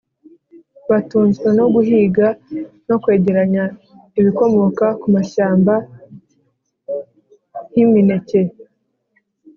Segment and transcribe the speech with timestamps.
[0.89, 2.27] Batunzwe no guhiga
[2.87, 3.63] no kwegeranya
[4.19, 5.73] ibikomoka ku mashyamba
[7.69, 8.41] nk’imineke,